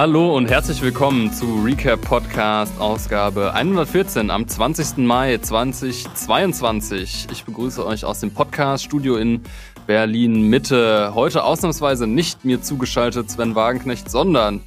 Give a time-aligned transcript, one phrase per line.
[0.00, 4.96] Hallo und herzlich willkommen zu Recap Podcast Ausgabe 114 am 20.
[4.96, 7.26] Mai 2022.
[7.30, 9.42] Ich begrüße euch aus dem Podcast Studio in
[9.86, 11.12] Berlin Mitte.
[11.14, 14.62] Heute ausnahmsweise nicht mir zugeschaltet Sven Wagenknecht, sondern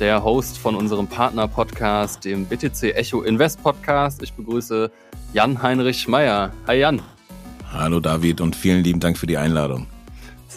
[0.00, 4.22] der Host von unserem Partner-Podcast, dem BTC Echo Invest Podcast.
[4.22, 4.90] Ich begrüße
[5.34, 6.50] Jan Heinrich Meyer.
[6.66, 7.02] Hi Jan.
[7.70, 9.86] Hallo David und vielen lieben Dank für die Einladung.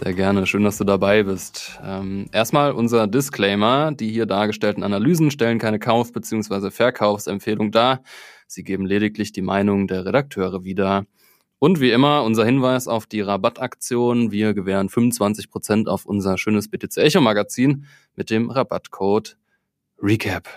[0.04, 1.80] Sehr gerne, schön, dass du dabei bist.
[1.84, 3.92] Ähm, erstmal unser Disclaimer.
[3.92, 6.72] Die hier dargestellten Analysen stellen keine Kauf- bzw.
[6.72, 8.02] Verkaufsempfehlung dar.
[8.48, 11.06] Sie geben lediglich die Meinung der Redakteure wieder.
[11.60, 14.32] Und wie immer unser Hinweis auf die Rabattaktion.
[14.32, 19.38] Wir gewähren 25% auf unser schönes BTC Echo Magazin mit dem Rabattcode
[20.02, 20.48] RECAP.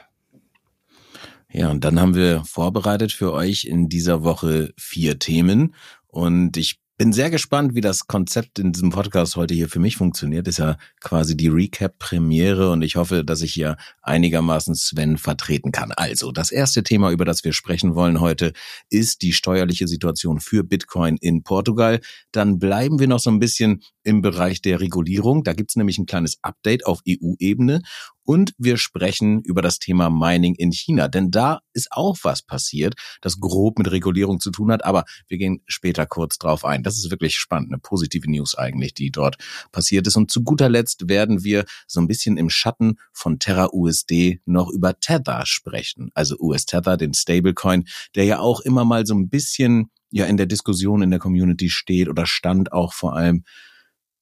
[1.52, 5.74] Ja, und dann haben wir vorbereitet für euch in dieser Woche vier Themen.
[6.06, 9.96] Und ich bin sehr gespannt, wie das Konzept in diesem Podcast heute hier für mich
[9.96, 10.46] funktioniert.
[10.46, 15.90] Ist ja quasi die Recap-Premiere und ich hoffe, dass ich hier einigermaßen Sven vertreten kann.
[15.90, 18.52] Also, das erste Thema, über das wir sprechen wollen heute,
[18.90, 22.00] ist die steuerliche Situation für Bitcoin in Portugal.
[22.30, 25.42] Dann bleiben wir noch so ein bisschen im Bereich der Regulierung.
[25.42, 27.82] Da gibt's nämlich ein kleines Update auf EU-Ebene
[28.24, 32.94] und wir sprechen über das Thema Mining in China, denn da ist auch was passiert,
[33.20, 36.82] das grob mit Regulierung zu tun hat, aber wir gehen später kurz drauf ein.
[36.82, 39.36] Das ist wirklich spannend, eine positive News eigentlich, die dort
[39.72, 40.16] passiert ist.
[40.16, 44.70] Und zu guter Letzt werden wir so ein bisschen im Schatten von Terra USD noch
[44.70, 49.28] über Tether sprechen, also US Tether, den Stablecoin, der ja auch immer mal so ein
[49.28, 53.44] bisschen ja in der Diskussion in der Community steht oder stand auch vor allem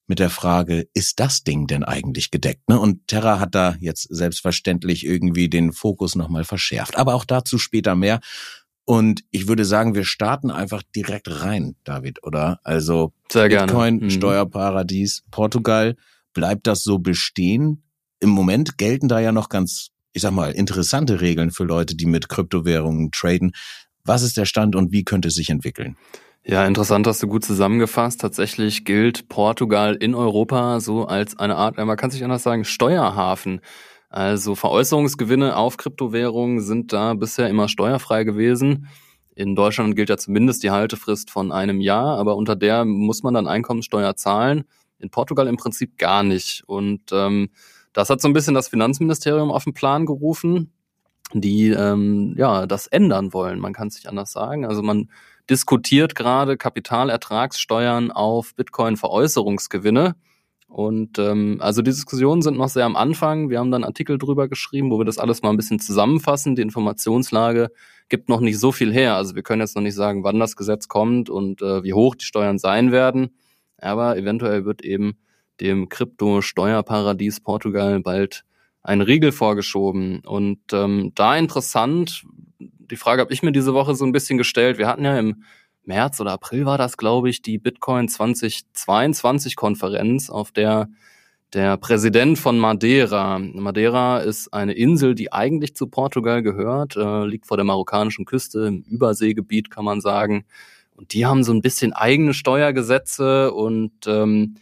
[0.06, 2.68] mit der Frage, ist das Ding denn eigentlich gedeckt?
[2.68, 2.78] Ne?
[2.78, 6.96] Und Terra hat da jetzt selbstverständlich irgendwie den Fokus nochmal verschärft.
[6.96, 8.20] Aber auch dazu später mehr.
[8.84, 12.58] Und ich würde sagen, wir starten einfach direkt rein, David, oder?
[12.64, 14.04] Also Sehr Bitcoin, gerne.
[14.04, 14.10] Mhm.
[14.10, 15.96] Steuerparadies, Portugal,
[16.34, 17.84] bleibt das so bestehen?
[18.18, 22.06] Im Moment gelten da ja noch ganz, ich sag mal, interessante Regeln für Leute, die
[22.06, 23.52] mit Kryptowährungen traden.
[24.04, 25.96] Was ist der Stand und wie könnte es sich entwickeln?
[26.44, 28.20] Ja, interessant hast du gut zusammengefasst.
[28.20, 33.60] Tatsächlich gilt Portugal in Europa so als eine Art, man kann sich anders sagen, Steuerhafen.
[34.08, 38.88] Also Veräußerungsgewinne auf Kryptowährungen sind da bisher immer steuerfrei gewesen.
[39.36, 43.34] In Deutschland gilt ja zumindest die Haltefrist von einem Jahr, aber unter der muss man
[43.34, 44.64] dann Einkommenssteuer zahlen.
[44.98, 46.64] In Portugal im Prinzip gar nicht.
[46.66, 47.50] Und ähm,
[47.92, 50.72] das hat so ein bisschen das Finanzministerium auf den Plan gerufen,
[51.32, 53.60] die ähm, ja das ändern wollen.
[53.60, 54.66] Man kann es nicht anders sagen.
[54.66, 55.08] Also man
[55.50, 60.14] diskutiert gerade Kapitalertragssteuern auf Bitcoin-Veräußerungsgewinne.
[60.68, 63.50] Und ähm, also die Diskussionen sind noch sehr am Anfang.
[63.50, 66.56] Wir haben dann Artikel drüber geschrieben, wo wir das alles mal ein bisschen zusammenfassen.
[66.56, 67.70] Die Informationslage
[68.08, 69.16] gibt noch nicht so viel her.
[69.16, 72.14] Also wir können jetzt noch nicht sagen, wann das Gesetz kommt und äh, wie hoch
[72.14, 73.36] die Steuern sein werden.
[73.76, 75.18] Aber eventuell wird eben
[75.60, 78.44] dem Krypto-Steuerparadies Portugal bald
[78.82, 80.20] ein Riegel vorgeschoben.
[80.20, 82.24] Und ähm, da interessant,
[82.92, 84.76] die Frage habe ich mir diese Woche so ein bisschen gestellt.
[84.76, 85.42] Wir hatten ja im
[85.84, 90.88] März oder April war das, glaube ich, die Bitcoin 2022 Konferenz, auf der
[91.54, 97.46] der Präsident von Madeira, Madeira ist eine Insel, die eigentlich zu Portugal gehört, äh, liegt
[97.46, 100.46] vor der marokkanischen Küste, im Überseegebiet kann man sagen.
[100.94, 104.56] Und die haben so ein bisschen eigene Steuergesetze und ähm,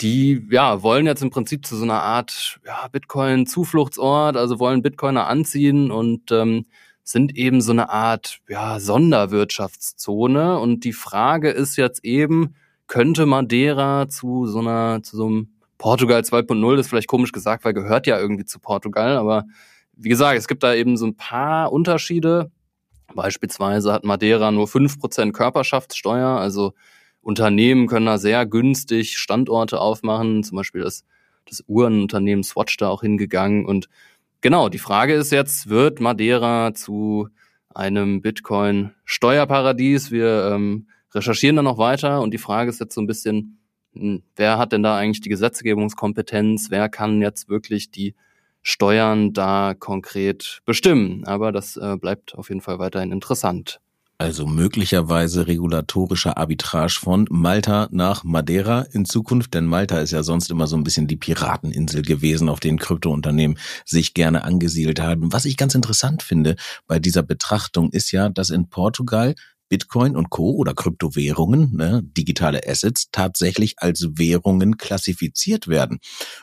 [0.00, 5.26] die ja wollen jetzt im Prinzip zu so einer Art ja, Bitcoin-Zufluchtsort, also wollen Bitcoiner
[5.26, 6.64] anziehen und ähm,
[7.10, 10.58] sind eben so eine Art ja, Sonderwirtschaftszone.
[10.58, 12.54] Und die Frage ist jetzt eben,
[12.86, 15.48] könnte Madeira zu so einer, zu so einem
[15.78, 19.44] Portugal 2.0, das ist vielleicht komisch gesagt, weil gehört ja irgendwie zu Portugal, aber
[19.94, 22.50] wie gesagt, es gibt da eben so ein paar Unterschiede.
[23.14, 26.74] Beispielsweise hat Madeira nur 5% Körperschaftssteuer, also
[27.22, 31.04] Unternehmen können da sehr günstig Standorte aufmachen, zum Beispiel das,
[31.48, 33.88] das Uhrenunternehmen Swatch da auch hingegangen und
[34.40, 37.28] Genau, die Frage ist jetzt, wird Madeira zu
[37.74, 40.12] einem Bitcoin-Steuerparadies?
[40.12, 43.58] Wir ähm, recherchieren da noch weiter und die Frage ist jetzt so ein bisschen,
[43.94, 46.68] hm, wer hat denn da eigentlich die Gesetzgebungskompetenz?
[46.70, 48.14] Wer kann jetzt wirklich die
[48.62, 51.24] Steuern da konkret bestimmen?
[51.24, 53.80] Aber das äh, bleibt auf jeden Fall weiterhin interessant.
[54.20, 60.50] Also möglicherweise regulatorischer Arbitrage von Malta nach Madeira in Zukunft, denn Malta ist ja sonst
[60.50, 65.32] immer so ein bisschen die Pirateninsel gewesen, auf denen Kryptounternehmen sich gerne angesiedelt haben.
[65.32, 66.56] Was ich ganz interessant finde
[66.88, 69.36] bei dieser Betrachtung ist ja, dass in Portugal
[69.68, 70.50] Bitcoin und Co.
[70.52, 75.98] oder Kryptowährungen, ne, digitale Assets, tatsächlich als Währungen klassifiziert werden.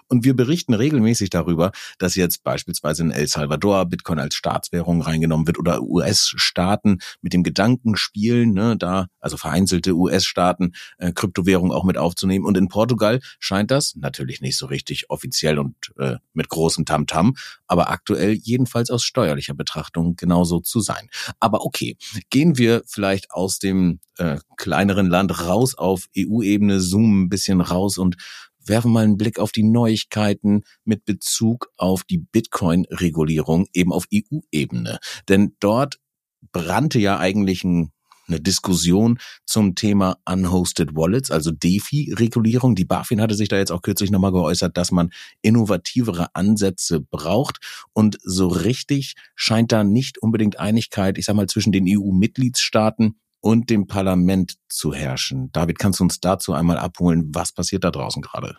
[0.07, 5.47] Und wir berichten regelmäßig darüber, dass jetzt beispielsweise in El Salvador Bitcoin als Staatswährung reingenommen
[5.47, 11.83] wird oder US-Staaten mit dem Gedanken spielen, ne, da, also vereinzelte US-Staaten, äh, Kryptowährung auch
[11.83, 12.45] mit aufzunehmen.
[12.45, 17.29] Und in Portugal scheint das natürlich nicht so richtig offiziell und äh, mit großem Tamtam,
[17.29, 21.09] -Tam, aber aktuell jedenfalls aus steuerlicher Betrachtung genauso zu sein.
[21.39, 21.97] Aber okay,
[22.29, 27.97] gehen wir vielleicht aus dem äh, kleineren Land raus auf EU-Ebene, zoomen ein bisschen raus
[27.97, 28.17] und
[28.65, 34.99] werfen mal einen Blick auf die Neuigkeiten mit Bezug auf die Bitcoin-Regulierung eben auf EU-Ebene.
[35.29, 35.99] Denn dort
[36.51, 37.91] brannte ja eigentlich ein
[38.27, 42.75] eine Diskussion zum Thema Unhosted Wallets, also DeFi-Regulierung.
[42.75, 45.11] Die BaFin hatte sich da jetzt auch kürzlich nochmal geäußert, dass man
[45.41, 47.87] innovativere Ansätze braucht.
[47.93, 53.69] Und so richtig scheint da nicht unbedingt Einigkeit, ich sag mal, zwischen den EU-Mitgliedstaaten und
[53.69, 55.51] dem Parlament zu herrschen.
[55.51, 58.55] David, kannst du uns dazu einmal abholen, was passiert da draußen gerade?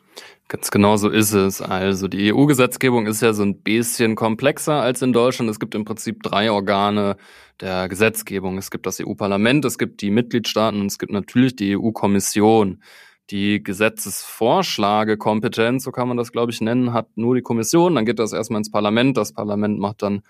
[0.48, 1.60] Ganz genau so ist es.
[1.60, 5.50] Also die EU-Gesetzgebung ist ja so ein bisschen komplexer als in Deutschland.
[5.50, 7.16] Es gibt im Prinzip drei Organe
[7.60, 8.58] der Gesetzgebung.
[8.58, 12.80] Es gibt das EU-Parlament, es gibt die Mitgliedstaaten und es gibt natürlich die EU-Kommission.
[13.30, 17.96] Die Gesetzesvorschlagekompetenz, so kann man das, glaube ich, nennen, hat nur die Kommission.
[17.96, 19.16] Dann geht das erstmal ins Parlament.
[19.16, 20.22] Das Parlament macht dann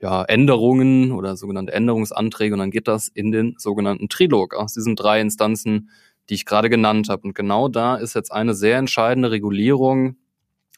[0.00, 4.96] ja, Änderungen oder sogenannte Änderungsanträge und dann geht das in den sogenannten Trilog aus diesen
[4.96, 5.90] drei Instanzen,
[6.28, 7.22] die ich gerade genannt habe.
[7.22, 10.16] Und genau da ist jetzt eine sehr entscheidende Regulierung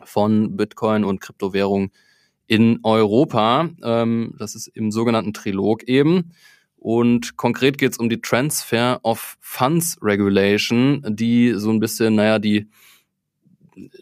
[0.03, 1.91] von Bitcoin und Kryptowährung
[2.47, 3.69] in Europa.
[3.83, 6.33] Ähm, das ist im sogenannten Trilog eben.
[6.77, 12.39] Und konkret geht es um die Transfer of Funds Regulation, die so ein bisschen, naja,
[12.39, 12.69] die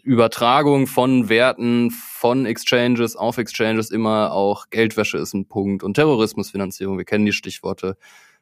[0.03, 6.97] Übertragung von Werten von Exchanges auf Exchanges immer auch Geldwäsche ist ein Punkt und Terrorismusfinanzierung.
[6.97, 7.97] Wir kennen die Stichworte,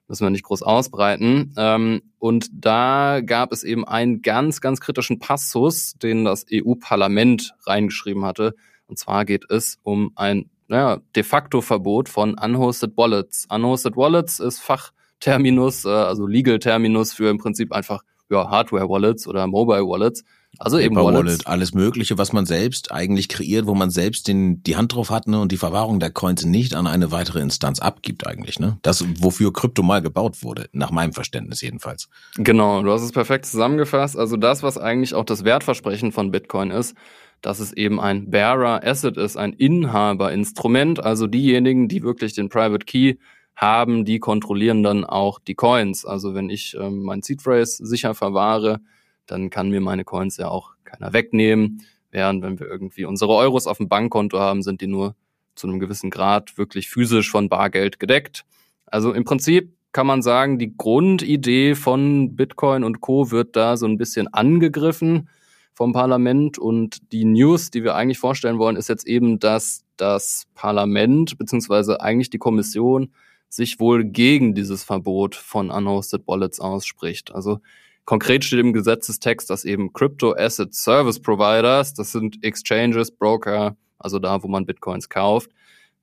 [0.08, 1.54] müssen wir nicht groß ausbreiten.
[1.58, 8.26] Ähm, und da gab es eben einen ganz, ganz kritischen Passus, den das EU-Parlament reingeschrieben
[8.26, 8.56] hatte.
[8.88, 13.48] Und zwar geht es um ein naja, de facto Verbot von unhosted Wallets.
[13.50, 19.28] Unhosted Wallets ist Fachterminus, äh, also Legal Terminus für im Prinzip einfach ja, Hardware Wallets
[19.28, 20.24] oder Mobile Wallets.
[20.60, 21.18] Also eben Wallets.
[21.18, 25.10] Wallet, alles Mögliche, was man selbst eigentlich kreiert, wo man selbst den, die Hand drauf
[25.10, 28.60] hat ne, und die Verwahrung der Coins nicht an eine weitere Instanz abgibt eigentlich.
[28.60, 28.78] Ne?
[28.82, 32.10] Das, wofür Krypto mal gebaut wurde, nach meinem Verständnis jedenfalls.
[32.36, 34.18] Genau, du hast es perfekt zusammengefasst.
[34.18, 36.96] Also das, was eigentlich auch das Wertversprechen von Bitcoin ist,
[37.42, 41.04] dass es eben ein Bearer Asset ist, ein Inhaberinstrument.
[41.04, 43.16] Also diejenigen, die wirklich den Private Key
[43.56, 46.06] haben, die kontrollieren dann auch die Coins.
[46.06, 48.80] Also wenn ich ähm, mein Seed Phrase sicher verwahre,
[49.28, 51.86] dann kann mir meine Coins ja auch keiner wegnehmen.
[52.12, 55.16] Während wenn wir irgendwie unsere Euros auf dem Bankkonto haben, sind die nur
[55.56, 58.46] zu einem gewissen Grad wirklich physisch von Bargeld gedeckt.
[58.86, 63.32] Also im Prinzip kann man sagen, die Grundidee von Bitcoin und Co.
[63.32, 65.30] wird da so ein bisschen angegriffen
[65.74, 70.46] vom Parlament und die News, die wir eigentlich vorstellen wollen, ist jetzt eben, dass das
[70.56, 73.12] Parlament beziehungsweise eigentlich die Kommission
[73.50, 77.34] sich wohl gegen dieses Verbot von unhosted Wallets ausspricht.
[77.34, 77.60] Also
[78.08, 84.18] Konkret steht im Gesetzestext, dass eben Crypto Asset Service Providers, das sind Exchanges, Broker, also
[84.18, 85.52] da, wo man Bitcoins kauft,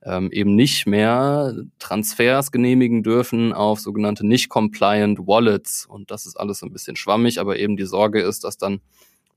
[0.02, 5.86] ähm, eben nicht mehr Transfers genehmigen dürfen auf sogenannte nicht compliant Wallets.
[5.86, 8.82] Und das ist alles so ein bisschen schwammig, aber eben die Sorge ist, dass dann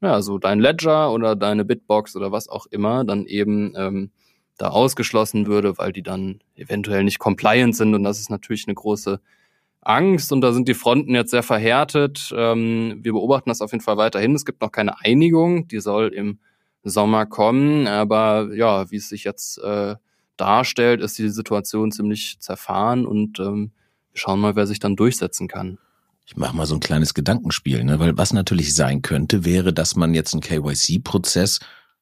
[0.01, 4.11] ja, so dein Ledger oder deine Bitbox oder was auch immer dann eben ähm,
[4.57, 7.95] da ausgeschlossen würde, weil die dann eventuell nicht compliant sind.
[7.95, 9.21] Und das ist natürlich eine große
[9.87, 12.33] Angst und da sind die Fronten jetzt sehr verhärtet.
[12.35, 14.35] Ähm, wir beobachten das auf jeden Fall weiterhin.
[14.35, 16.39] Es gibt noch keine Einigung, die soll im
[16.83, 19.95] Sommer kommen, aber ja, wie es sich jetzt äh,
[20.37, 23.71] darstellt, ist die Situation ziemlich zerfahren und ähm,
[24.11, 25.77] wir schauen mal, wer sich dann durchsetzen kann.
[26.25, 27.99] Ich mache mal so ein kleines Gedankenspiel, ne?
[27.99, 31.59] weil was natürlich sein könnte, wäre, dass man jetzt einen KYC-Prozess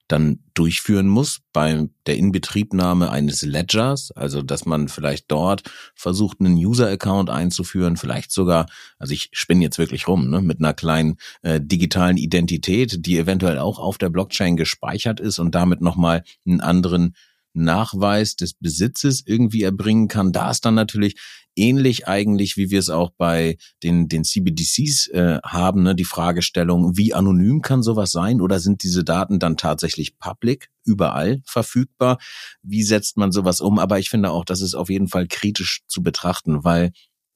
[0.08, 5.64] dann durchführen muss bei der Inbetriebnahme eines Ledgers, also dass man vielleicht dort
[5.96, 8.68] versucht, einen User-Account einzuführen, vielleicht sogar,
[9.00, 13.58] also ich spinne jetzt wirklich rum, ne, mit einer kleinen äh, digitalen Identität, die eventuell
[13.58, 17.16] auch auf der Blockchain gespeichert ist und damit nochmal einen anderen
[17.56, 20.32] Nachweis des Besitzes irgendwie erbringen kann.
[20.32, 21.16] Da ist dann natürlich
[21.56, 26.98] ähnlich eigentlich, wie wir es auch bei den, den CBDCs äh, haben, ne, die Fragestellung,
[26.98, 32.20] wie anonym kann sowas sein oder sind diese Daten dann tatsächlich public, überall verfügbar?
[32.62, 33.80] Wie setzt man sowas um?
[33.80, 36.92] Aber ich finde auch, das ist auf jeden Fall kritisch zu betrachten, weil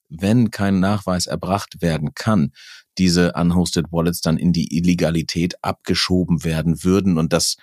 [0.10, 2.52] wenn kein Nachweis erbracht werden kann,
[2.98, 7.58] diese unhosted Wallets dann in die Illegalität abgeschoben werden würden und das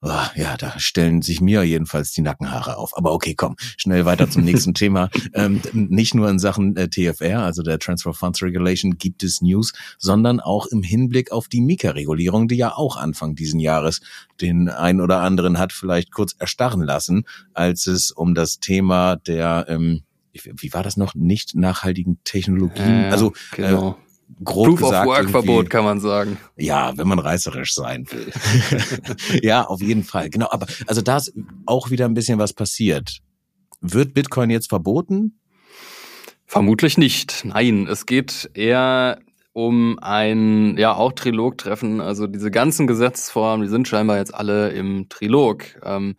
[0.00, 2.96] Oh, ja, da stellen sich mir jedenfalls die Nackenhaare auf.
[2.96, 5.10] Aber okay, komm, schnell weiter zum nächsten Thema.
[5.34, 9.72] Ähm, nicht nur in Sachen äh, TFR, also der Transfer Funds Regulation, gibt es News,
[9.98, 14.00] sondern auch im Hinblick auf die Mika-Regulierung, die ja auch Anfang diesen Jahres
[14.40, 19.66] den ein oder anderen hat vielleicht kurz erstarren lassen, als es um das Thema der,
[19.68, 23.90] ähm, wie war das noch, nicht nachhaltigen Technologien, Äh, also genau.
[23.90, 24.07] äh,
[24.42, 26.38] grob Proof gesagt of Work Verbot kann man sagen.
[26.56, 28.32] ja, wenn man reißerisch sein will.
[29.42, 30.30] ja, auf jeden Fall.
[30.30, 31.32] Genau, aber also da ist
[31.66, 33.18] auch wieder ein bisschen was passiert.
[33.80, 35.38] Wird Bitcoin jetzt verboten?
[36.46, 37.44] Vermutlich nicht.
[37.44, 39.18] Nein, es geht eher
[39.52, 42.00] um ein, ja, auch Trilog-Treffen.
[42.00, 45.64] Also diese ganzen Gesetzesformen, die sind scheinbar jetzt alle im Trilog.
[45.82, 46.16] Ähm,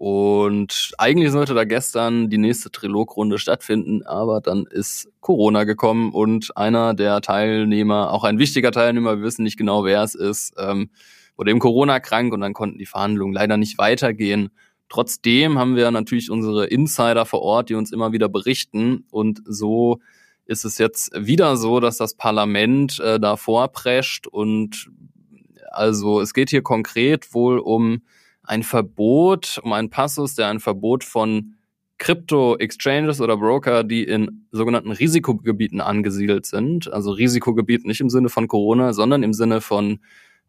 [0.00, 6.56] und eigentlich sollte da gestern die nächste Trilogrunde stattfinden, aber dann ist Corona gekommen und
[6.56, 10.88] einer der Teilnehmer, auch ein wichtiger Teilnehmer, wir wissen nicht genau, wer es ist, ähm,
[11.36, 14.48] wurde eben Corona krank und dann konnten die Verhandlungen leider nicht weitergehen.
[14.88, 19.04] Trotzdem haben wir natürlich unsere Insider vor Ort, die uns immer wieder berichten.
[19.10, 20.00] Und so
[20.46, 24.26] ist es jetzt wieder so, dass das Parlament äh, da vorprescht.
[24.26, 24.90] Und
[25.70, 28.00] also es geht hier konkret wohl um
[28.50, 31.54] ein Verbot, um einen Passus, der ein Verbot von
[31.98, 36.92] Krypto-Exchanges oder Broker, die in sogenannten Risikogebieten angesiedelt sind.
[36.92, 40.00] Also Risikogebiet nicht im Sinne von Corona, sondern im Sinne von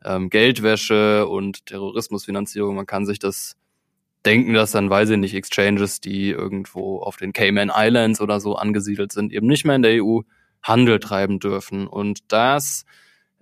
[0.03, 2.75] ähm, Geldwäsche und Terrorismusfinanzierung.
[2.75, 3.55] Man kann sich das
[4.25, 8.55] denken, dass dann, weiß ich nicht, Exchanges, die irgendwo auf den Cayman Islands oder so
[8.55, 10.21] angesiedelt sind, eben nicht mehr in der EU
[10.63, 11.85] Handel treiben dürfen.
[11.85, 12.83] Und das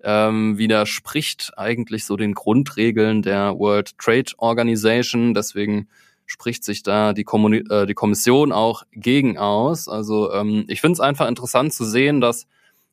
[0.03, 5.33] ähm, widerspricht eigentlich so den Grundregeln der World Trade Organization.
[5.33, 5.87] Deswegen
[6.25, 9.87] spricht sich da die, Kommuni äh, die Kommission auch gegen aus.
[9.87, 12.45] Also ähm, ich finde es einfach interessant zu sehen, dass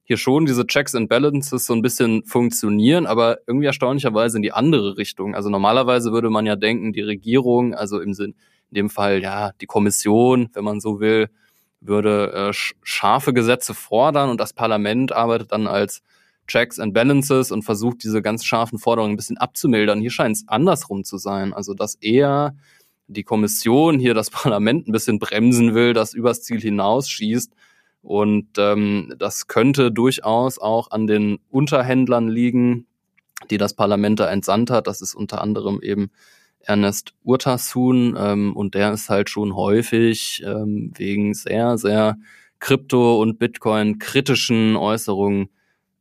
[0.05, 4.53] hier schon diese Checks and Balances so ein bisschen funktionieren, aber irgendwie erstaunlicherweise in die
[4.53, 5.35] andere Richtung.
[5.35, 8.37] Also normalerweise würde man ja denken, die Regierung, also im Sinn,
[8.71, 11.29] in dem Fall ja die Kommission, wenn man so will,
[11.81, 16.03] würde äh, sch scharfe Gesetze fordern und das Parlament arbeitet dann als
[16.47, 20.01] Checks and Balances und versucht diese ganz scharfen Forderungen ein bisschen abzumildern.
[20.01, 22.57] Hier scheint es andersrum zu sein, also dass eher
[23.09, 27.53] die Kommission hier das Parlament ein bisschen bremsen will, das übers Ziel hinausschießt.
[28.03, 32.87] Und ähm, das könnte durchaus auch an den Unterhändlern liegen,
[33.51, 34.87] die das Parlament da entsandt hat.
[34.87, 36.11] Das ist unter anderem eben
[36.61, 42.17] Ernest Urtasun ähm, und der ist halt schon häufig ähm, wegen sehr, sehr
[42.59, 45.51] Krypto- und Bitcoin-kritischen Äußerungen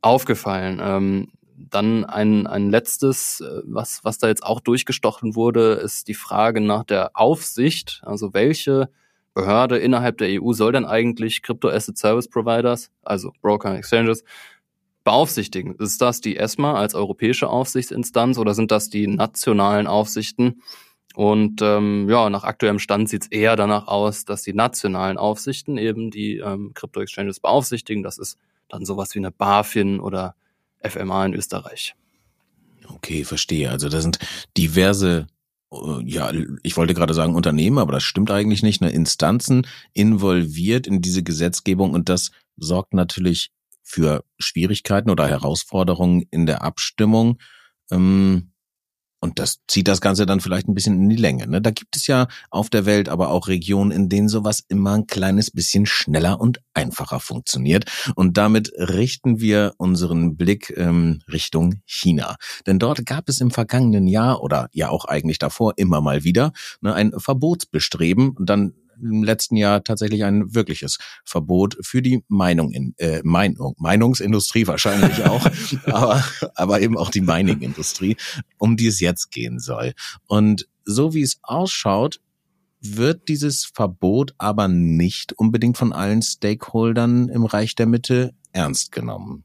[0.06, 0.80] aufgefallen.
[0.82, 6.14] Ähm, dann ein, ein letztes, äh, was, was da jetzt auch durchgestochen wurde, ist die
[6.14, 8.02] Frage nach der Aufsicht.
[8.06, 8.90] Also welche
[9.34, 14.24] Behörde innerhalb der EU soll denn eigentlich Crypto Asset Service Providers, also Broker Exchanges,
[15.04, 15.76] beaufsichtigen?
[15.76, 20.62] Ist das die ESMA als europäische Aufsichtsinstanz oder sind das die nationalen Aufsichten?
[21.16, 25.78] Und ähm, ja, nach aktuellem Stand sieht es eher danach aus, dass die nationalen Aufsichten
[25.78, 28.04] eben die ähm, Crypto Exchanges beaufsichtigen.
[28.04, 28.38] Das ist
[28.70, 30.36] dann sowas wie eine BaFin oder
[30.84, 31.96] FMA in Österreich.
[32.88, 33.70] Okay, verstehe.
[33.70, 34.20] Also da sind
[34.58, 35.28] diverse,
[35.72, 36.32] äh, ja,
[36.64, 41.24] ich wollte gerade sagen Unternehmen, aber das stimmt eigentlich nicht, ne, Instanzen involviert in diese
[41.24, 43.52] Gesetzgebung und das sorgt natürlich
[43.84, 47.40] für Schwierigkeiten oder Herausforderungen in der Abstimmung.
[47.92, 48.52] Ähm,
[49.26, 51.48] und das zieht das Ganze dann vielleicht ein bisschen in die Länge.
[51.48, 51.60] Ne?
[51.60, 55.08] Da gibt es ja auf der Welt aber auch Regionen, in denen sowas immer ein
[55.08, 57.86] kleines bisschen schneller und einfacher funktioniert.
[58.14, 62.36] Und damit richten wir unseren Blick ähm, Richtung China.
[62.68, 66.52] Denn dort gab es im vergangenen Jahr oder ja auch eigentlich davor immer mal wieder
[66.82, 68.30] ne, ein Verbotsbestreben.
[68.30, 73.76] Und dann im letzten Jahr tatsächlich ein wirkliches Verbot für die Meinung in, äh, Meinung,
[73.78, 75.46] Meinungsindustrie wahrscheinlich auch,
[75.86, 76.24] aber,
[76.56, 78.18] aber eben auch die Mining-Industrie,
[78.58, 79.94] um die es jetzt gehen soll.
[80.28, 82.20] Und so wie es ausschaut,
[82.82, 89.44] wird dieses Verbot aber nicht unbedingt von allen Stakeholdern im Reich der Mitte ernst genommen.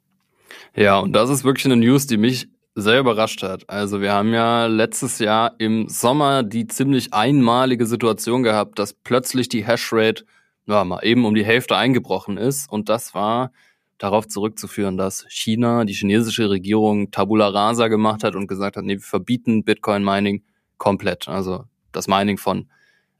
[0.76, 3.68] Ja, und das ist wirklich eine News, die mich sehr überrascht hat.
[3.68, 9.48] Also wir haben ja letztes Jahr im Sommer die ziemlich einmalige Situation gehabt, dass plötzlich
[9.48, 10.24] die Hashrate
[10.66, 12.70] ja, mal eben um die Hälfte eingebrochen ist.
[12.70, 13.50] Und das war
[13.98, 18.94] darauf zurückzuführen, dass China, die chinesische Regierung Tabula Rasa gemacht hat und gesagt hat, nee,
[18.94, 20.42] wir verbieten Bitcoin-Mining
[20.78, 21.28] komplett.
[21.28, 22.68] Also das Mining von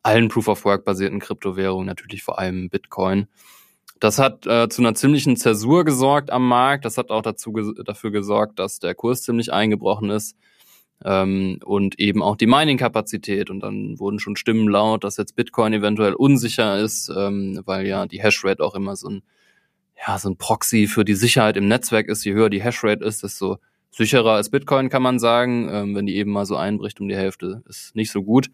[0.03, 3.27] allen Proof-of-Work-basierten Kryptowährungen, natürlich vor allem Bitcoin.
[4.01, 6.87] Das hat äh, zu einer ziemlichen Zäsur gesorgt am Markt.
[6.87, 10.37] Das hat auch dazu ges dafür gesorgt, dass der Kurs ziemlich eingebrochen ist
[11.05, 13.51] ähm, und eben auch die Mining-Kapazität.
[13.51, 18.07] Und dann wurden schon Stimmen laut, dass jetzt Bitcoin eventuell unsicher ist, ähm, weil ja
[18.07, 19.23] die Hashrate auch immer so ein
[20.07, 22.25] ja so ein Proxy für die Sicherheit im Netzwerk ist.
[22.25, 23.59] Je höher die Hashrate ist, desto
[23.91, 25.69] sicherer als Bitcoin, kann man sagen.
[25.71, 28.51] Ähm, wenn die eben mal so einbricht um die Hälfte, ist nicht so gut.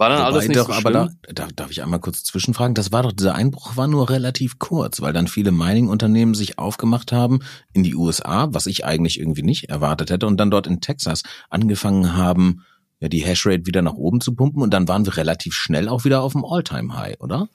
[0.00, 2.74] War dann Wobei alles nicht doch, so aber da, da, darf ich einmal kurz zwischenfragen?
[2.74, 7.12] Das war doch, dieser Einbruch war nur relativ kurz, weil dann viele Mining-Unternehmen sich aufgemacht
[7.12, 7.40] haben
[7.74, 11.22] in die USA, was ich eigentlich irgendwie nicht erwartet hätte, und dann dort in Texas
[11.50, 12.64] angefangen haben,
[13.00, 16.06] ja, die Hashrate wieder nach oben zu pumpen und dann waren wir relativ schnell auch
[16.06, 17.50] wieder auf dem All-Time-High, oder?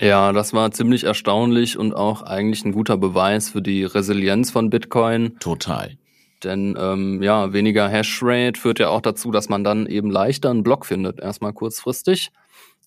[0.00, 4.70] Ja, das war ziemlich erstaunlich und auch eigentlich ein guter Beweis für die Resilienz von
[4.70, 5.36] Bitcoin.
[5.40, 5.98] Total.
[6.44, 10.62] Denn ähm, ja, weniger Hashrate führt ja auch dazu, dass man dann eben leichter einen
[10.62, 12.30] Block findet, erstmal kurzfristig.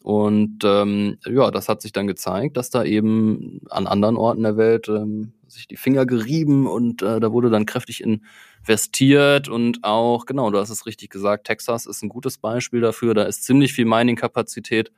[0.03, 4.58] Und ähm, ja, das hat sich dann gezeigt, dass da eben an anderen Orten der
[4.58, 9.48] Welt ähm, sich die Finger gerieben und äh, da wurde dann kräftig investiert.
[9.48, 13.24] Und auch, genau, du hast es richtig gesagt, Texas ist ein gutes Beispiel dafür, da
[13.24, 14.91] ist ziemlich viel Mining-Kapazität.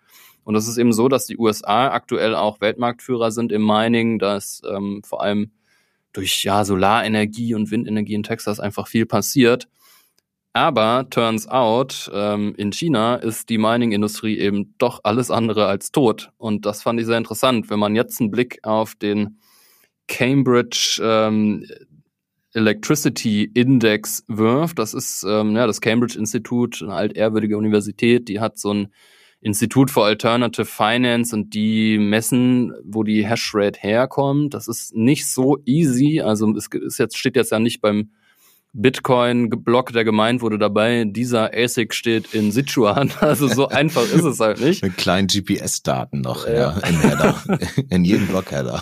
[0.45, 4.61] Und es ist eben so, dass die USA aktuell auch Weltmarktführer sind im Mining, dass
[4.69, 5.51] ähm, vor allem
[6.13, 9.67] durch ja Solarenergie und Windenergie in Texas einfach viel passiert.
[10.53, 16.31] Aber turns out, ähm, in China ist die Mining-Industrie eben doch alles andere als tot.
[16.37, 17.71] Und das fand ich sehr interessant.
[17.71, 19.39] Wenn man jetzt einen Blick auf den
[20.07, 21.65] Cambridge ähm,
[22.53, 28.59] Electricity Index wirft, das ist ähm, ja das Cambridge Institut, eine altehrwürdige Universität, die hat
[28.59, 28.93] so ein
[29.43, 34.53] Institut for Alternative Finance und die messen, wo die Hashrate herkommt.
[34.53, 36.21] Das ist nicht so easy.
[36.21, 38.11] Also es ist jetzt, steht jetzt ja nicht beim
[38.71, 41.03] Bitcoin-Block, der gemeint wurde, dabei.
[41.05, 43.11] Dieser ASIC steht in Sichuan.
[43.19, 44.81] Also so einfach ist es halt nicht.
[44.81, 47.59] Mit kleinen GPS-Daten noch, ja, ja in
[47.89, 48.81] in jedem Block-Header.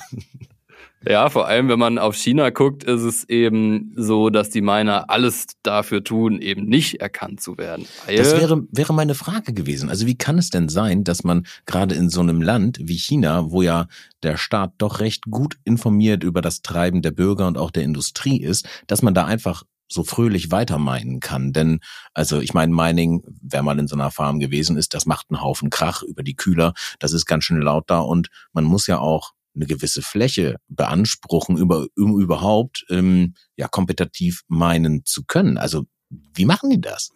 [1.08, 5.10] Ja, vor allem, wenn man auf China guckt, ist es eben so, dass die Miner
[5.10, 7.88] alles dafür tun, eben nicht erkannt zu werden.
[8.05, 9.89] das wäre, wäre meine Frage gewesen.
[9.89, 13.50] Also wie kann es denn sein, dass man gerade in so einem Land wie China,
[13.50, 13.88] wo ja
[14.22, 18.39] der Staat doch recht gut informiert über das Treiben der Bürger und auch der Industrie
[18.39, 21.51] ist, dass man da einfach so fröhlich weiter meinen kann.
[21.51, 21.79] Denn,
[22.13, 25.41] also ich meine, Mining, wer mal in so einer Farm gewesen ist, das macht einen
[25.41, 29.00] Haufen Krach über die Kühler, das ist ganz schön laut da und man muss ja
[29.00, 35.58] auch eine gewisse Fläche beanspruchen, über, um überhaupt ähm, ja kompetitiv meinen zu können.
[35.58, 37.12] Also wie machen die das?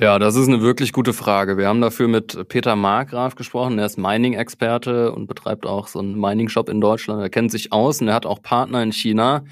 [0.00, 1.58] Ja, das ist eine wirklich gute Frage.
[1.58, 3.80] Wir haben dafür mit Peter Markgraf gesprochen.
[3.80, 7.20] Er ist Mining-Experte und betreibt auch so einen Mining-Shop in Deutschland.
[7.20, 9.44] Er kennt sich aus und er hat auch Partner in China.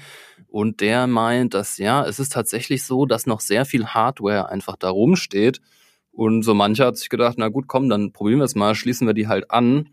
[0.47, 4.77] Und der meint, dass ja, es ist tatsächlich so, dass noch sehr viel Hardware einfach
[4.77, 5.59] da rumsteht.
[6.11, 9.05] Und so mancher hat sich gedacht, na gut, komm, dann probieren wir es mal, schließen
[9.05, 9.89] wir die halt an.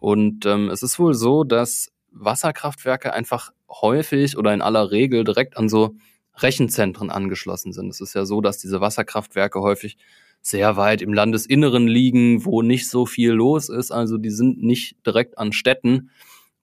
[0.00, 5.56] Und ähm, es ist wohl so, dass Wasserkraftwerke einfach häufig oder in aller Regel direkt
[5.56, 5.94] an so
[6.36, 7.90] Rechenzentren angeschlossen sind.
[7.90, 9.96] Es ist ja so, dass diese Wasserkraftwerke häufig
[10.42, 13.90] sehr weit im Landesinneren liegen, wo nicht so viel los ist.
[13.90, 16.10] Also die sind nicht direkt an Städten.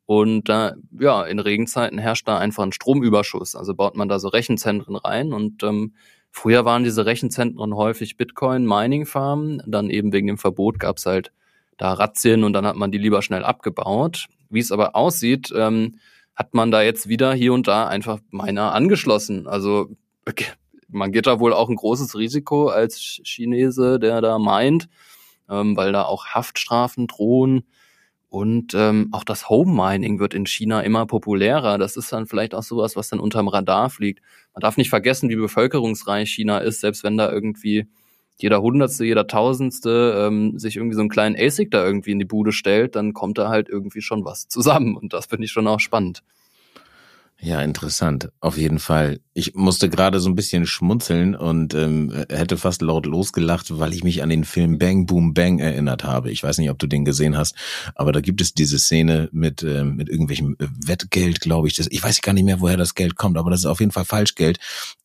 [0.07, 3.55] Und da, ja, in Regenzeiten herrscht da einfach ein Stromüberschuss.
[3.55, 5.31] Also baut man da so Rechenzentren rein.
[5.31, 5.93] Und ähm,
[6.31, 9.61] früher waren diese Rechenzentren häufig Bitcoin-Mining-Farmen.
[9.67, 11.31] Dann eben wegen dem Verbot gab's halt
[11.77, 14.27] da Razzien und dann hat man die lieber schnell abgebaut.
[14.49, 15.99] Wie es aber aussieht, ähm,
[16.35, 19.47] hat man da jetzt wieder hier und da einfach meiner angeschlossen.
[19.47, 19.89] Also
[20.87, 24.87] man geht da wohl auch ein großes Risiko als Chinese, der da meint,
[25.49, 27.63] ähm, weil da auch Haftstrafen drohen.
[28.29, 31.77] Und ähm, auch das Home Mining wird in China immer populärer.
[31.77, 34.21] Das ist dann vielleicht auch sowas, was dann unterm Radar fliegt.
[34.53, 37.87] Man darf nicht vergessen, wie bevölkerungsreich China ist, selbst wenn da irgendwie
[38.37, 42.25] jeder Hundertste, jeder Tausendste ähm, sich irgendwie so einen kleinen ASIC da irgendwie in die
[42.25, 44.95] Bude stellt, dann kommt da halt irgendwie schon was zusammen.
[44.95, 46.23] Und das finde ich schon auch spannend.
[47.39, 48.29] Ja, interessant.
[48.39, 49.19] Auf jeden Fall.
[49.35, 54.03] Ich musste gerade so ein bisschen schmunzeln und ähm, hätte fast laut losgelacht, weil ich
[54.03, 56.31] mich an den Film Bang Boom Bang erinnert habe.
[56.31, 57.53] Ich weiß nicht, ob du den gesehen hast,
[57.93, 61.75] aber da gibt es diese Szene mit ähm, mit irgendwelchem Wettgeld, glaube ich.
[61.75, 63.91] Das, ich weiß gar nicht mehr, woher das Geld kommt, aber das ist auf jeden
[63.91, 64.57] Fall Falschgeld.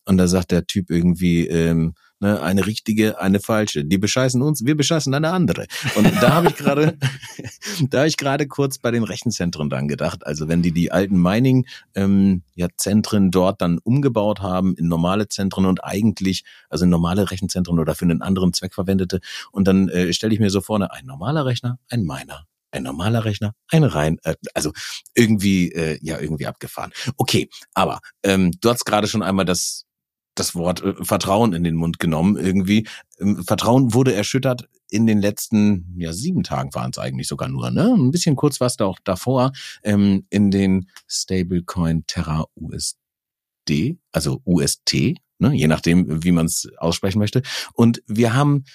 [0.05, 1.93] Und da sagt der Typ irgendwie, ähm,
[2.23, 3.85] ne, eine richtige, eine falsche.
[3.85, 5.67] Die bescheißen uns, wir bescheißen eine andere.
[5.95, 6.97] Und da habe ich gerade,
[7.89, 10.25] da habe ich gerade kurz bei den Rechenzentren dran gedacht.
[10.25, 15.27] Also wenn die die alten Mining ähm, ja, Zentren dort dann umgebaut haben in normale
[15.27, 19.19] Zentren und eigentlich, also in normale Rechenzentren oder für einen anderen Zweck verwendete.
[19.51, 23.25] Und dann äh, stelle ich mir so vorne, ein normaler Rechner, ein Miner, ein normaler
[23.25, 24.71] Rechner, ein rein, äh, also
[25.13, 26.91] irgendwie äh, ja irgendwie abgefahren.
[27.17, 29.85] Okay, aber ähm, du hast gerade schon einmal das
[30.35, 32.87] das Wort äh, Vertrauen in den Mund genommen irgendwie.
[33.19, 37.71] Ähm, Vertrauen wurde erschüttert in den letzten ja sieben Tagen waren es eigentlich sogar nur,
[37.71, 37.93] ne?
[37.93, 39.51] Ein bisschen kurz was da auch davor
[39.83, 45.53] ähm, in den Stablecoin Terra USD, also UST, ne?
[45.53, 47.41] je nachdem wie man es aussprechen möchte.
[47.73, 48.65] Und wir haben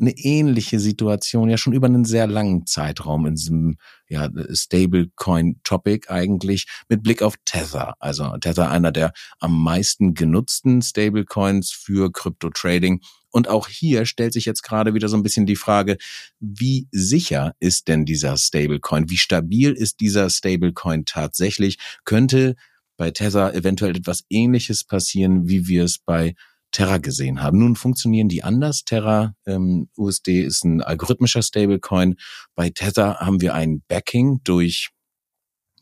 [0.00, 3.76] eine ähnliche Situation ja schon über einen sehr langen Zeitraum in diesem
[4.08, 7.94] ja, Stablecoin-Topic eigentlich mit Blick auf Tether.
[8.00, 13.00] Also Tether einer der am meisten genutzten Stablecoins für Crypto-Trading.
[13.30, 15.96] Und auch hier stellt sich jetzt gerade wieder so ein bisschen die Frage,
[16.38, 19.08] wie sicher ist denn dieser Stablecoin?
[19.08, 21.78] Wie stabil ist dieser Stablecoin tatsächlich?
[22.04, 22.56] Könnte
[22.98, 26.34] bei Tether eventuell etwas Ähnliches passieren, wie wir es bei
[26.72, 27.58] Terra gesehen haben.
[27.58, 28.84] Nun funktionieren die anders.
[28.84, 32.16] Terra ähm, USD ist ein algorithmischer Stablecoin.
[32.54, 34.90] Bei Tether haben wir ein Backing durch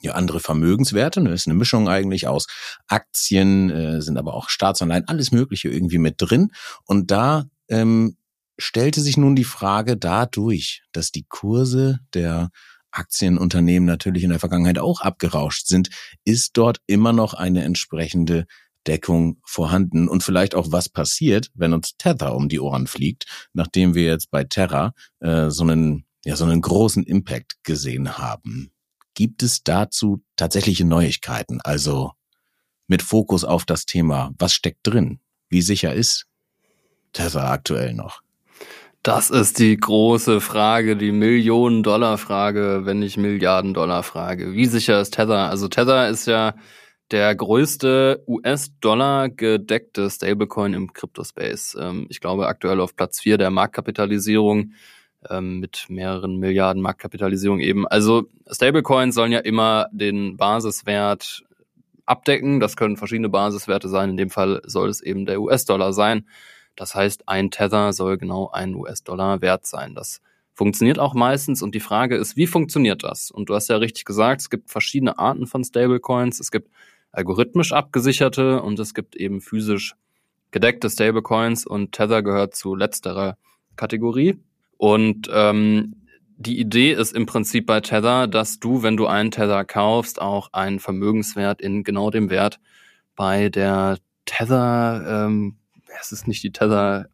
[0.02, 1.22] ja, andere Vermögenswerte.
[1.22, 2.46] Das ist eine Mischung eigentlich aus
[2.86, 6.52] Aktien, äh, sind aber auch Staatsanleihen, alles Mögliche irgendwie mit drin.
[6.84, 8.16] Und da ähm,
[8.58, 12.50] stellte sich nun die Frage dadurch, dass die Kurse der
[12.90, 15.90] Aktienunternehmen natürlich in der Vergangenheit auch abgerauscht sind,
[16.24, 18.46] ist dort immer noch eine entsprechende
[18.86, 23.94] Deckung vorhanden und vielleicht auch was passiert, wenn uns Tether um die Ohren fliegt, nachdem
[23.94, 28.70] wir jetzt bei Terra äh, so einen ja so einen großen Impact gesehen haben.
[29.14, 31.60] Gibt es dazu tatsächliche Neuigkeiten?
[31.62, 32.12] Also
[32.86, 35.20] mit Fokus auf das Thema, was steckt drin?
[35.48, 36.26] Wie sicher ist
[37.12, 38.22] Tether aktuell noch?
[39.02, 44.52] Das ist die große Frage, die Millionen-Dollar-Frage, wenn nicht Milliarden-Dollar-Frage.
[44.52, 45.48] Wie sicher ist Tether?
[45.48, 46.54] Also Tether ist ja
[47.10, 51.76] der größte US-Dollar gedeckte Stablecoin im Crypto-Space.
[51.80, 54.72] Ähm, ich glaube aktuell auf Platz vier der Marktkapitalisierung
[55.28, 57.86] ähm, mit mehreren Milliarden Marktkapitalisierung eben.
[57.86, 61.42] Also Stablecoins sollen ja immer den Basiswert
[62.06, 62.60] abdecken.
[62.60, 64.10] Das können verschiedene Basiswerte sein.
[64.10, 66.26] In dem Fall soll es eben der US-Dollar sein.
[66.76, 69.94] Das heißt, ein Tether soll genau ein US-Dollar wert sein.
[69.94, 70.20] Das
[70.54, 73.30] funktioniert auch meistens und die Frage ist, wie funktioniert das?
[73.30, 76.38] Und du hast ja richtig gesagt, es gibt verschiedene Arten von Stablecoins.
[76.38, 76.70] Es gibt
[77.12, 79.94] algorithmisch abgesicherte und es gibt eben physisch
[80.50, 83.36] gedeckte Stablecoins und Tether gehört zu letzterer
[83.76, 84.38] Kategorie.
[84.76, 85.96] Und ähm,
[86.36, 90.52] die Idee ist im Prinzip bei Tether, dass du, wenn du einen Tether kaufst, auch
[90.52, 92.58] einen Vermögenswert in genau dem Wert
[93.14, 95.56] bei der Tether, ähm,
[96.00, 97.08] es ist nicht die Tether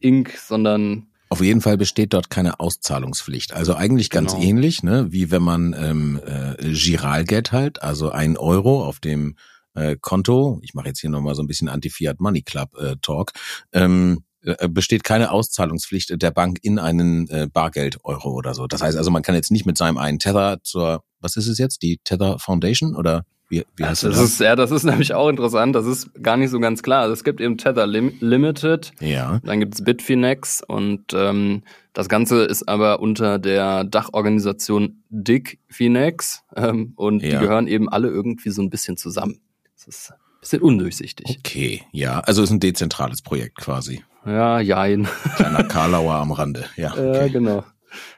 [0.00, 3.54] Inc., sondern auf jeden Fall besteht dort keine Auszahlungspflicht.
[3.54, 4.44] Also eigentlich ganz genau.
[4.44, 9.36] ähnlich, ne, wie wenn man ähm, äh, Giralgeld halt, also ein Euro auf dem
[9.74, 10.58] äh, Konto.
[10.62, 13.30] Ich mache jetzt hier nochmal so ein bisschen Anti-Fiat Money Club äh, Talk.
[13.72, 18.66] Ähm, äh, besteht keine Auszahlungspflicht der Bank in einen äh, Bargeld-Euro oder so.
[18.66, 21.58] Das heißt also, man kann jetzt nicht mit seinem einen Tether zur, was ist es
[21.58, 24.18] jetzt, die Tether Foundation oder wie, wie heißt das?
[24.18, 25.74] Ist, ja, das ist nämlich auch interessant.
[25.74, 27.02] Das ist gar nicht so ganz klar.
[27.02, 28.92] Also es gibt eben Tether Lim Limited.
[29.00, 29.40] Ja.
[29.44, 36.92] Dann gibt es Bitfinex und ähm, das Ganze ist aber unter der Dachorganisation DIGFinex ähm,
[36.94, 37.30] und ja.
[37.30, 39.40] die gehören eben alle irgendwie so ein bisschen zusammen.
[39.74, 41.38] Das ist ein bisschen undurchsichtig.
[41.40, 42.20] Okay, ja.
[42.20, 44.04] Also ist ein dezentrales Projekt quasi.
[44.24, 45.08] Ja, jein.
[45.34, 46.92] Kleiner Karlauer am Rande, ja.
[46.92, 47.16] Okay.
[47.16, 47.64] Ja, genau.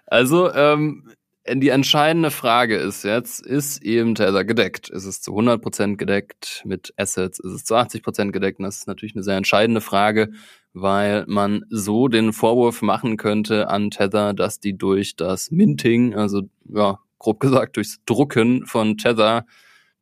[0.06, 1.10] Also, ähm,
[1.48, 4.88] die entscheidende Frage ist jetzt, ist eben Tether gedeckt?
[4.90, 7.40] Ist es zu 100% gedeckt mit Assets?
[7.40, 8.58] Ist es zu 80% gedeckt?
[8.60, 10.30] Und das ist natürlich eine sehr entscheidende Frage,
[10.72, 16.42] weil man so den Vorwurf machen könnte an Tether, dass die durch das Minting, also
[16.68, 19.44] ja, grob gesagt durchs Drucken von Tether,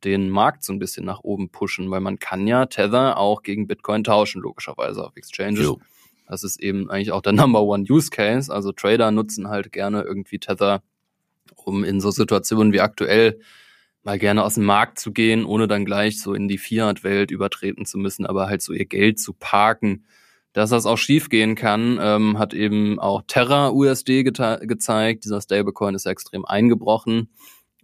[0.03, 3.67] den Markt so ein bisschen nach oben pushen, weil man kann ja Tether auch gegen
[3.67, 5.63] Bitcoin tauschen, logischerweise auf Exchanges.
[5.63, 5.79] Jo.
[6.27, 8.53] Das ist eben eigentlich auch der Number One Use Case.
[8.53, 10.81] Also Trader nutzen halt gerne irgendwie Tether
[11.55, 13.39] um in so Situationen wie aktuell
[14.03, 17.85] mal gerne aus dem Markt zu gehen, ohne dann gleich so in die Fiat-Welt übertreten
[17.85, 20.05] zu müssen, aber halt so ihr Geld zu parken.
[20.53, 25.23] Dass das auch schiefgehen kann, ähm, hat eben auch Terra USD gezeigt.
[25.23, 27.29] Dieser Stablecoin ist ja extrem eingebrochen.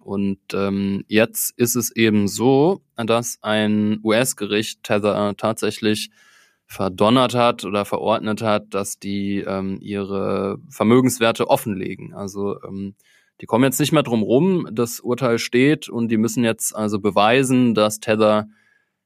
[0.02, 6.10] Und ähm, jetzt ist es eben so, dass ein US-Gericht Tether tatsächlich
[6.66, 12.14] verdonnert hat oder verordnet hat, dass die ähm, ihre Vermögenswerte offenlegen.
[12.14, 12.96] Also ähm,
[13.42, 17.00] die kommen jetzt nicht mehr drum rum, das Urteil steht und die müssen jetzt also
[17.00, 18.48] beweisen, dass Tether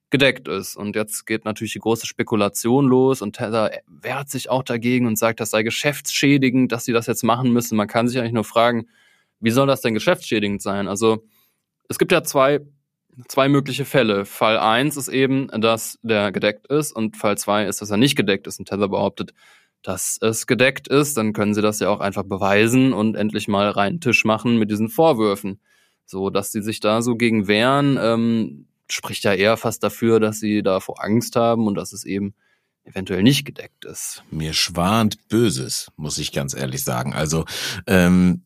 [0.10, 0.76] gedeckt ist.
[0.76, 5.18] Und jetzt geht natürlich die große Spekulation los und Tether wehrt sich auch dagegen und
[5.18, 7.76] sagt, das sei geschäftsschädigend, dass sie das jetzt machen müssen.
[7.76, 8.88] Man kann sich eigentlich nur fragen,
[9.40, 10.88] wie soll das denn geschäftsschädigend sein?
[10.88, 11.26] Also
[11.90, 12.60] es gibt ja zwei,
[13.28, 14.26] zwei mögliche Fälle.
[14.26, 18.16] Fall eins ist eben, dass der gedeckt ist und Fall zwei ist, dass er nicht
[18.16, 19.34] gedeckt ist und Tether behauptet,
[19.84, 23.70] dass es gedeckt ist, dann können sie das ja auch einfach beweisen und endlich mal
[23.70, 25.60] reinen Tisch machen mit diesen Vorwürfen.
[26.06, 30.40] So, dass sie sich da so gegen wehren, ähm, spricht ja eher fast dafür, dass
[30.40, 32.34] sie davor Angst haben und dass es eben
[32.84, 34.24] eventuell nicht gedeckt ist.
[34.32, 37.14] Mir schwant Böses, muss ich ganz ehrlich sagen.
[37.14, 37.46] Also
[37.88, 38.44] ähm,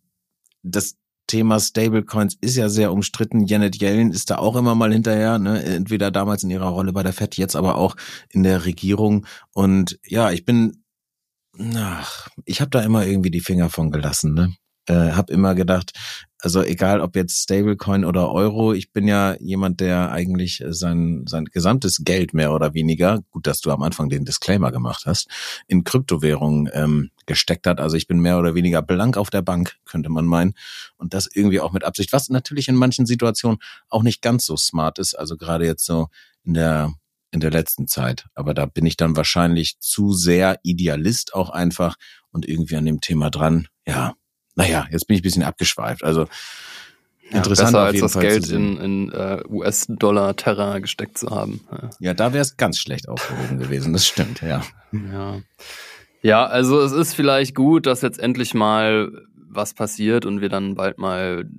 [0.61, 0.95] das
[1.27, 3.45] Thema Stablecoins ist ja sehr umstritten.
[3.45, 5.63] Janet Yellen ist da auch immer mal hinterher, ne?
[5.63, 7.95] entweder damals in ihrer Rolle bei der Fed, jetzt aber auch
[8.29, 9.25] in der Regierung.
[9.51, 10.84] Und ja, ich bin
[11.75, 14.55] Ach, ich habe da immer irgendwie die Finger von gelassen, ne?
[14.87, 15.93] Äh, hab immer gedacht,
[16.39, 21.45] also egal ob jetzt Stablecoin oder Euro, ich bin ja jemand, der eigentlich sein, sein
[21.45, 25.27] gesamtes Geld mehr oder weniger, gut, dass du am Anfang den Disclaimer gemacht hast,
[25.67, 27.79] in Kryptowährungen ähm, gesteckt hat.
[27.79, 30.53] Also ich bin mehr oder weniger blank auf der Bank, könnte man meinen.
[30.97, 33.57] Und das irgendwie auch mit Absicht, was natürlich in manchen Situationen
[33.89, 35.15] auch nicht ganz so smart ist.
[35.15, 36.09] Also gerade jetzt so
[36.43, 36.93] in der
[37.35, 38.25] in der letzten Zeit.
[38.33, 41.95] Aber da bin ich dann wahrscheinlich zu sehr Idealist auch einfach
[42.31, 43.67] und irgendwie an dem Thema dran.
[43.85, 44.15] Ja,
[44.55, 46.03] naja, jetzt bin ich ein bisschen abgeschweift.
[46.03, 46.27] Also
[47.29, 51.61] ja, interessant besser als das Fall Geld in, in uh, US-Dollar Terra gesteckt zu haben.
[51.71, 53.93] Ja, ja da wäre es ganz schlecht aufgehoben gewesen.
[53.93, 54.63] Das stimmt, ja.
[54.91, 55.41] Ja.
[56.21, 59.11] Ja, also es ist vielleicht gut, dass jetzt endlich mal
[59.55, 61.49] was passiert und wir dann bald mal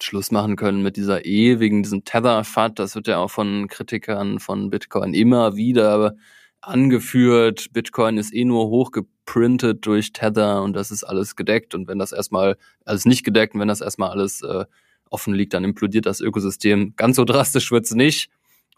[0.00, 2.78] Schluss machen können mit dieser ewigen, diesem Tether-FAT.
[2.78, 6.16] Das wird ja auch von Kritikern von Bitcoin immer wieder
[6.60, 7.72] angeführt.
[7.72, 11.74] Bitcoin ist eh nur hochgeprintet durch Tether und das ist alles gedeckt.
[11.74, 14.64] Und wenn das erstmal alles nicht gedeckt und wenn das erstmal alles äh,
[15.10, 16.94] offen liegt, dann implodiert das Ökosystem.
[16.96, 18.30] Ganz so drastisch wird's nicht.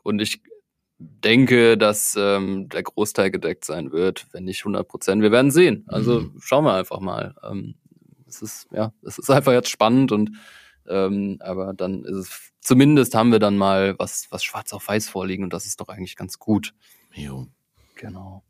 [0.02, 0.42] Und ich
[0.98, 5.22] denke, dass ähm, der Großteil gedeckt sein wird, wenn nicht 100 Prozent.
[5.22, 5.84] Wir werden sehen.
[5.88, 6.40] Also mhm.
[6.40, 7.34] schauen wir einfach mal.
[7.42, 7.74] Ähm,
[8.34, 10.32] es ist ja, es ist einfach jetzt spannend und
[10.88, 15.08] ähm, aber dann ist es zumindest haben wir dann mal was was schwarz auf weiß
[15.08, 16.74] vorliegen und das ist doch eigentlich ganz gut.
[17.14, 17.46] Jo.
[17.96, 18.42] Genau.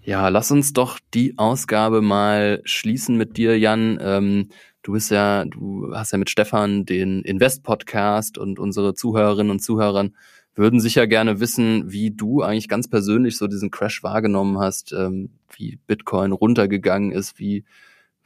[0.00, 3.98] Ja, lass uns doch die Ausgabe mal schließen mit dir, Jan.
[4.00, 4.48] Ähm,
[4.82, 10.08] du bist ja, du hast ja mit Stefan den Invest-Podcast und unsere Zuhörerinnen und Zuhörer
[10.54, 15.30] würden sicher gerne wissen, wie du eigentlich ganz persönlich so diesen Crash wahrgenommen hast, ähm,
[15.54, 17.64] wie Bitcoin runtergegangen ist, wie,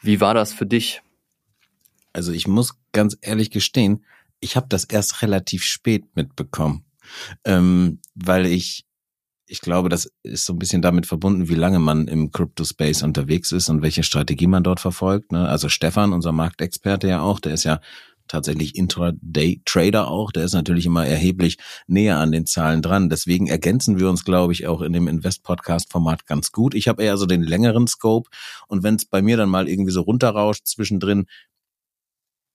[0.02, 1.02] wie war das für dich?
[2.12, 4.04] Also ich muss ganz ehrlich gestehen,
[4.40, 6.84] ich habe das erst relativ spät mitbekommen,
[7.44, 8.86] ähm, weil ich
[9.50, 13.50] ich glaube, das ist so ein bisschen damit verbunden, wie lange man im Crypto-Space unterwegs
[13.50, 15.32] ist und welche Strategie man dort verfolgt.
[15.32, 15.48] Ne?
[15.48, 17.80] Also Stefan, unser Marktexperte ja auch, der ist ja
[18.30, 23.10] tatsächlich Intraday-Trader auch, der ist natürlich immer erheblich näher an den Zahlen dran.
[23.10, 26.74] Deswegen ergänzen wir uns, glaube ich, auch in dem Invest-Podcast-Format ganz gut.
[26.74, 28.30] Ich habe eher so den längeren Scope
[28.68, 31.26] und wenn es bei mir dann mal irgendwie so runterrauscht zwischendrin,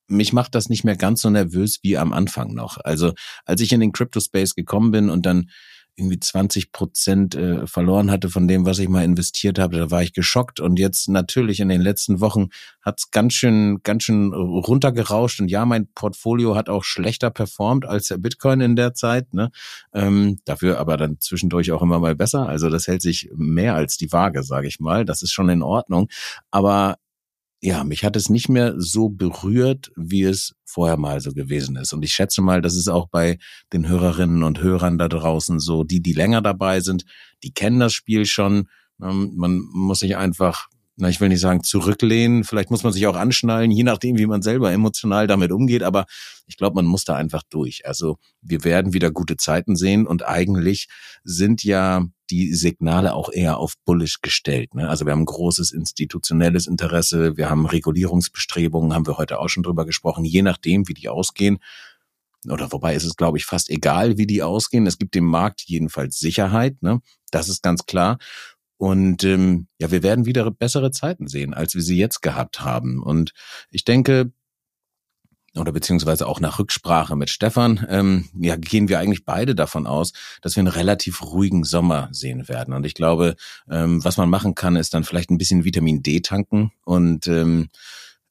[0.08, 2.78] mich macht das nicht mehr ganz so nervös wie am Anfang noch.
[2.84, 3.14] Also
[3.46, 5.50] als ich in den Crypto-Space gekommen bin und dann
[5.95, 9.77] irgendwie 20 Prozent äh, verloren hatte von dem, was ich mal investiert habe.
[9.77, 10.60] Da war ich geschockt.
[10.60, 12.49] Und jetzt natürlich in den letzten Wochen
[12.81, 15.39] hat's ganz schön, ganz schön runtergerauscht.
[15.39, 19.34] Und ja, mein Portfolio hat auch schlechter performt als der Bitcoin in der Zeit.
[19.34, 19.51] Ne?
[19.93, 22.47] Ähm, dafür aber dann zwischendurch auch immer mal besser.
[22.47, 25.05] Also das hält sich mehr als die Waage, sage ich mal.
[25.05, 26.10] Das ist schon in Ordnung.
[26.51, 26.97] Aber
[27.62, 31.94] ja, mich hat es nicht mehr so berührt, wie es vorher mal so gewesen ist.
[31.94, 33.38] Und ich schätze mal, das ist auch bei
[33.74, 37.06] den Hörerinnen und Hörern da draußen so, die, die länger dabei sind,
[37.44, 38.68] die kennen das Spiel schon.
[39.02, 43.05] Ähm, man muss sich einfach, na, ich will nicht sagen zurücklehnen, vielleicht muss man sich
[43.08, 46.05] auch anschnallen, je nachdem, wie man selber emotional damit umgeht, aber
[46.47, 47.86] ich glaube, man muss da einfach durch.
[47.86, 50.88] Also wir werden wieder gute Zeiten sehen und eigentlich
[51.23, 54.73] sind ja die Signale auch eher auf bullish gestellt.
[54.73, 54.88] Ne?
[54.88, 59.86] Also wir haben großes institutionelles Interesse, wir haben Regulierungsbestrebungen, haben wir heute auch schon drüber
[59.86, 61.60] gesprochen, je nachdem, wie die ausgehen.
[62.49, 64.86] Oder wobei ist es, glaube ich, fast egal, wie die ausgehen.
[64.86, 67.01] Es gibt dem Markt jedenfalls Sicherheit, ne?
[67.31, 68.17] Das ist ganz klar.
[68.78, 73.02] Und ähm, ja, wir werden wieder bessere Zeiten sehen, als wir sie jetzt gehabt haben.
[73.02, 73.32] Und
[73.70, 74.32] ich denke,
[75.58, 80.12] oder beziehungsweise auch nach Rücksprache mit Stefan, ähm, ja, gehen wir eigentlich beide davon aus,
[80.42, 82.74] dass wir einen relativ ruhigen Sommer sehen werden.
[82.74, 83.36] Und ich glaube,
[83.70, 87.70] ähm, was man machen kann, ist dann vielleicht ein bisschen Vitamin D tanken und ähm,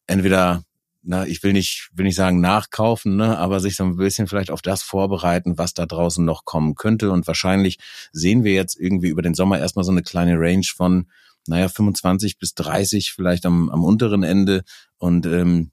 [0.06, 0.64] entweder
[1.04, 4.50] na, ich will nicht, will nicht sagen nachkaufen, ne, aber sich so ein bisschen vielleicht
[4.50, 7.10] auf das vorbereiten, was da draußen noch kommen könnte.
[7.10, 7.78] Und wahrscheinlich
[8.12, 11.06] sehen wir jetzt irgendwie über den Sommer erstmal so eine kleine Range von,
[11.46, 14.62] naja, 25 bis 30 vielleicht am, am unteren Ende.
[14.96, 15.70] Und ähm,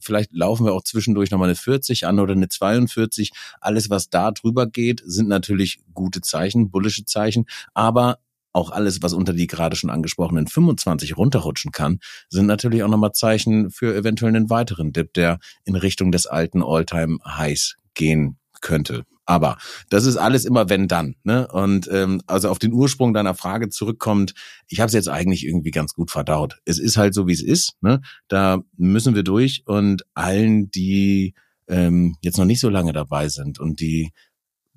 [0.00, 3.32] vielleicht laufen wir auch zwischendurch nochmal eine 40 an oder eine 42.
[3.60, 8.18] Alles, was da drüber geht, sind natürlich gute Zeichen, bullische Zeichen, aber
[8.54, 11.98] auch alles, was unter die gerade schon angesprochenen 25 runterrutschen kann,
[12.30, 16.62] sind natürlich auch nochmal Zeichen für eventuell einen weiteren Dip, der in Richtung des alten
[16.62, 19.04] Alltime highs gehen könnte.
[19.26, 19.56] Aber
[19.88, 21.14] das ist alles immer wenn dann.
[21.24, 21.48] Ne?
[21.48, 24.34] Und ähm, also auf den Ursprung deiner Frage zurückkommt,
[24.68, 26.58] ich habe es jetzt eigentlich irgendwie ganz gut verdaut.
[26.64, 27.72] Es ist halt so, wie es ist.
[27.80, 28.00] Ne?
[28.28, 31.34] Da müssen wir durch und allen, die
[31.68, 34.12] ähm, jetzt noch nicht so lange dabei sind und die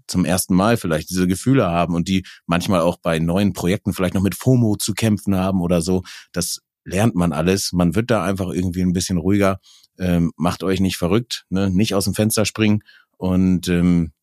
[0.08, 4.14] zum ersten Mal vielleicht diese Gefühle haben und die manchmal auch bei neuen Projekten vielleicht
[4.14, 7.74] noch mit FOMO zu kämpfen haben oder so, das lernt man alles.
[7.74, 9.60] Man wird da einfach irgendwie ein bisschen ruhiger.
[10.00, 11.70] Ähm, macht euch nicht verrückt, ne?
[11.70, 12.84] nicht aus dem Fenster springen
[13.18, 14.14] und ähm,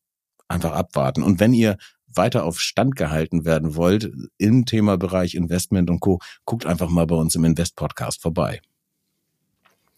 [0.47, 1.21] einfach abwarten.
[1.21, 6.65] Und wenn ihr weiter auf Stand gehalten werden wollt im Themabereich Investment und Co., guckt
[6.65, 8.61] einfach mal bei uns im Invest Podcast vorbei.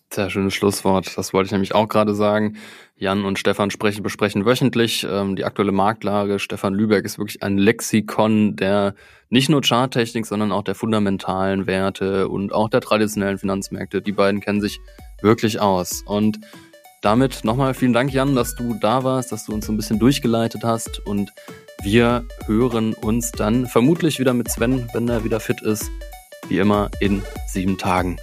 [0.10, 1.18] Sehr schönes Schlusswort.
[1.18, 2.58] Das wollte ich nämlich auch gerade sagen.
[2.96, 6.40] Jan und Stefan sprechen, besprechen wöchentlich ähm, die aktuelle Marktlage.
[6.40, 8.96] Stefan Lübeck ist wirklich ein Lexikon der
[9.30, 14.02] nicht nur Charttechnik, sondern auch der fundamentalen Werte und auch der traditionellen Finanzmärkte.
[14.02, 14.80] Die beiden kennen sich
[15.22, 16.04] wirklich aus.
[16.06, 16.40] Und
[17.02, 20.00] damit nochmal vielen Dank, Jan, dass du da warst, dass du uns so ein bisschen
[20.00, 21.06] durchgeleitet hast.
[21.06, 21.32] Und
[21.84, 25.90] wir hören uns dann vermutlich wieder mit Sven, wenn er wieder fit ist.
[26.48, 28.18] Wie immer in sieben Tagen.